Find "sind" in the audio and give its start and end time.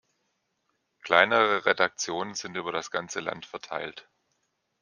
2.33-2.57